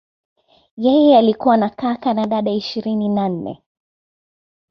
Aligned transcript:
Yeye 0.77 1.17
alikuwa 1.17 1.57
na 1.57 1.69
kaka 1.69 2.13
na 2.13 2.27
dada 2.27 2.51
ishirini 2.51 3.09
na 3.09 3.29
nne. 3.29 3.63